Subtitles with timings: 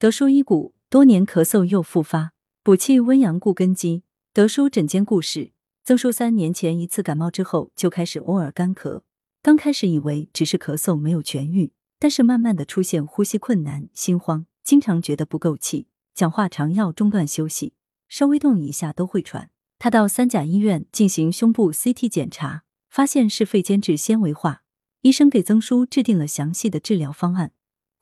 [0.00, 2.30] 德叔医骨，多年咳嗽又复发，
[2.62, 4.04] 补气温阳固根基。
[4.32, 5.50] 德叔诊间故事：
[5.82, 9.02] 曾叔三年前一次感冒之后就开始偶尔干咳，
[9.42, 17.72] 刚开始以为只是咳嗽没有痊愈，但是慢慢的出现呼吸困难、心慌，经常觉得不够气，讲话常要中断休息，
[18.08, 19.50] 稍微动一下都会喘。
[19.80, 24.62] 他到三甲医院进行胸部 CT 检查，发现是肺间质纤维化，
[25.00, 27.50] 医生给曾叔制定了详细的治疗方案。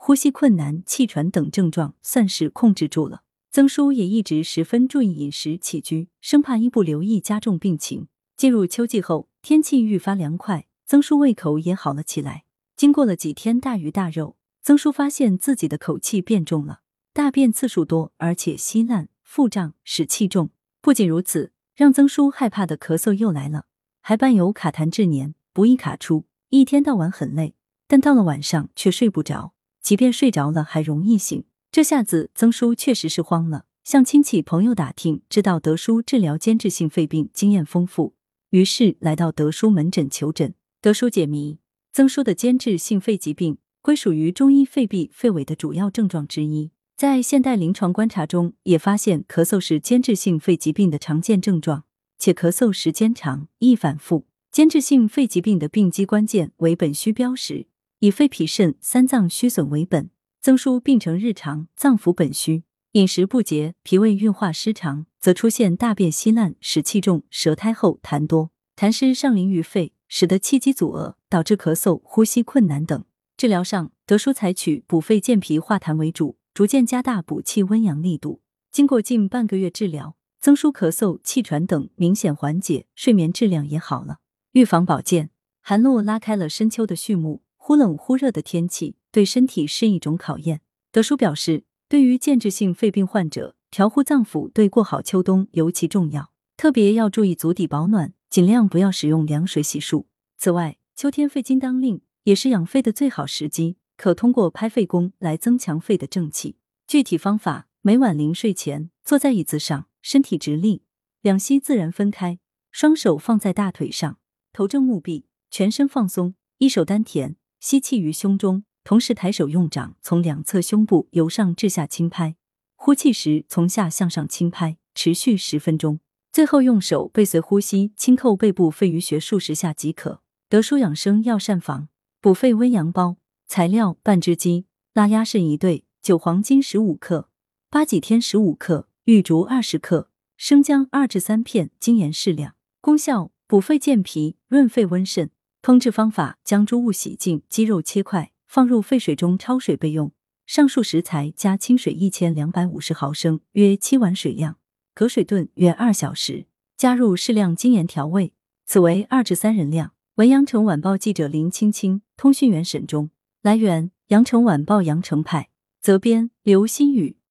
[0.06, 3.24] 呼吸困难、气喘等症状算是控制住了。
[3.50, 8.06] 曾叔也一直十分注意饮食起居，生怕一不留意加重病情。
[8.36, 12.44] 进入秋季后，天气愈发凉快，曾叔胃口也好了起来。
[12.76, 20.50] 经过了几天大鱼大肉，曾叔发现自己的口气变重了，大便次数多，而且稀烂、腹胀，使气重。
[20.80, 23.64] 不仅如此，让曾叔害怕的咳嗽又来了，
[24.00, 27.56] 还伴有卡痰滞黏，不易卡出，一天到晚很累，
[27.88, 29.55] 但到了晚上却睡不着。
[29.86, 31.44] 即便睡着了，还容易醒。
[31.70, 38.16] 这下子曾叔确实是慌了，向亲戚朋友打听，知道德叔治疗间质性肺病经验丰富，
[38.50, 40.52] 于是来到德叔门诊求诊。
[40.82, 41.60] 德叔解谜：
[41.92, 51.84] 曾叔的间质性肺疾病归属于中医肺痹肺痿的主要症状之一，在现代临床观察中，也发现咳嗽是间质性肺疾病的常见症状，
[52.18, 54.26] 且咳嗽时间长，易反复。
[54.50, 57.68] 间质性肺疾病的病机关键为本虚标识。
[58.00, 60.10] 以肺脾肾三脏虚损为本，
[60.42, 73.02] 曾叔病程日常，脏腑本虚，饮食不节，脾胃运化失常，则出现大便稀烂、使气重、舌苔厚、痰多，痰湿上淋于肺，使得气机阻遏，导致咳嗽、呼吸困难等。
[73.38, 78.42] 治疗上，德叔采取补肺健脾化痰为主，逐渐加大补气温阳力度。
[78.70, 84.18] 经过近半个月治疗，曾叔咳嗽、气喘等明显缓解，睡眠质量也好了。
[84.52, 85.30] 预防保健，
[85.62, 87.42] 寒露拉开了深秋的序幕。
[87.66, 90.60] 忽冷忽热的天气对身体是一种考验。
[90.92, 100.04] 德叔表示，对于间质性肺病患者，调护脏腑对过好秋冬尤其重要，特别要注意足底保暖，尽量不要使用凉水洗漱。
[100.38, 106.54] 此外，秋天肺经当令，也是养肺的最好时机，可通过拍肺功来增强肺的正气。
[106.86, 110.84] 具体方法：每晚临睡前，坐在椅子上，身体直立，
[111.20, 112.38] 两膝自然分开，
[112.70, 114.18] 双手放在大腿上，
[114.52, 117.34] 头正目闭，全身放松，一手丹田。
[117.66, 122.36] 吸气于胸中，同时抬手用掌从两侧胸部由上至下轻拍，
[122.76, 125.98] 呼气时从下向上轻拍，持续十分钟。
[126.30, 130.22] 最后用手背随呼吸轻叩背部肺俞穴数十下即可。
[130.48, 131.88] 德舒养生药膳房
[132.20, 133.16] 补肺温阳包
[133.48, 137.28] 材料：半只鸡、腊鸭肾一对、韭黄金十五克、
[137.68, 142.54] 八戟天十五克、玉竹二十克、生姜二至三片、精盐适量。
[142.80, 145.32] 功效：补肺健脾，润肺温肾。
[145.66, 150.12] 烹制方法：将猪物洗净，鸡肉切块，放入沸水中焯水备用。
[150.46, 154.58] 上述食材加清水一千两百五十毫升，约七碗水量，
[154.94, 156.46] 隔水炖约二小时。
[156.76, 158.32] 加入适量精盐调味。
[158.64, 159.90] 此为二至三人量。
[160.14, 163.10] 文阳城晚报记者林青青，通讯员沈忠。
[163.42, 165.48] 来源：阳城晚报阳城派。
[165.80, 167.16] 责编：刘新宇。